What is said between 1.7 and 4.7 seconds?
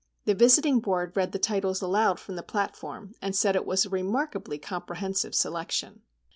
aloud from the platform, and said it was 'a remarkably